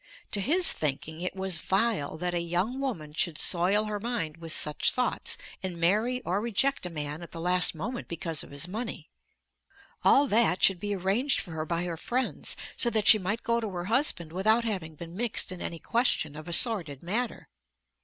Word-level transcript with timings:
To 0.31 0.41
his 0.41 0.71
thinking 0.73 1.21
it 1.21 1.35
was 1.35 1.59
vile 1.59 2.17
that 2.17 2.33
a 2.33 2.39
young 2.41 2.79
woman 2.79 3.13
should 3.13 3.37
soil 3.37 3.83
her 3.83 3.99
mind 3.99 4.37
with 4.37 4.51
such 4.51 4.91
thoughts 4.91 5.37
and 5.61 5.77
marry 5.79 6.21
or 6.23 6.41
reject 6.41 6.87
a 6.87 6.89
man 6.89 7.21
at 7.21 7.29
the 7.29 7.39
last 7.39 7.75
moment 7.75 8.07
because 8.07 8.41
of 8.43 8.49
his 8.49 8.67
money. 8.67 9.11
All 10.03 10.25
that 10.25 10.63
should 10.63 10.79
be 10.79 10.95
arranged 10.95 11.39
for 11.39 11.51
her 11.51 11.67
by 11.67 11.83
her 11.83 11.97
friends, 11.97 12.55
so 12.75 12.89
that 12.89 13.07
she 13.09 13.19
might 13.19 13.43
go 13.43 13.59
to 13.59 13.69
her 13.69 13.85
husband 13.85 14.31
without 14.33 14.63
having 14.63 14.95
been 14.95 15.15
mixed 15.15 15.51
in 15.51 15.61
any 15.61 15.77
question 15.77 16.35
of 16.35 16.47
a 16.47 16.53
sordid 16.53 17.03
matter. 17.03 17.47